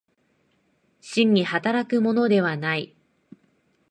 [0.99, 2.95] 真に働くものではない。